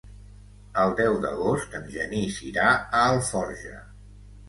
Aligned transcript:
El 0.83 0.95
deu 1.01 1.17
d'agost 1.27 1.77
en 1.81 1.87
Genís 1.99 2.43
irà 2.51 2.67
a 2.73 3.07
Alforja. 3.15 3.81